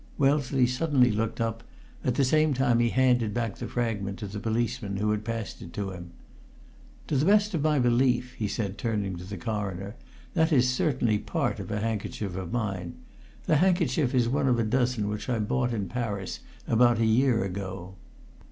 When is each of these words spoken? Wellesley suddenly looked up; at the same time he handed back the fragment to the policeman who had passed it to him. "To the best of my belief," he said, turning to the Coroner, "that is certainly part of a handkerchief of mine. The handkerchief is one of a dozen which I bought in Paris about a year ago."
Wellesley 0.17 0.65
suddenly 0.65 1.11
looked 1.11 1.39
up; 1.39 1.63
at 2.03 2.15
the 2.15 2.25
same 2.25 2.55
time 2.55 2.79
he 2.79 2.89
handed 2.89 3.35
back 3.35 3.57
the 3.57 3.67
fragment 3.67 4.17
to 4.17 4.27
the 4.27 4.39
policeman 4.39 4.97
who 4.97 5.11
had 5.11 5.23
passed 5.23 5.61
it 5.61 5.73
to 5.73 5.91
him. 5.91 6.09
"To 7.05 7.15
the 7.15 7.25
best 7.25 7.53
of 7.53 7.61
my 7.61 7.77
belief," 7.77 8.33
he 8.33 8.47
said, 8.47 8.79
turning 8.79 9.15
to 9.17 9.23
the 9.23 9.37
Coroner, 9.37 9.93
"that 10.33 10.51
is 10.51 10.67
certainly 10.67 11.19
part 11.19 11.59
of 11.59 11.69
a 11.69 11.81
handkerchief 11.81 12.35
of 12.35 12.51
mine. 12.51 12.95
The 13.45 13.57
handkerchief 13.57 14.15
is 14.15 14.27
one 14.27 14.47
of 14.47 14.57
a 14.57 14.63
dozen 14.63 15.07
which 15.07 15.29
I 15.29 15.37
bought 15.37 15.71
in 15.71 15.87
Paris 15.87 16.39
about 16.67 16.97
a 16.97 17.05
year 17.05 17.43
ago." 17.43 17.93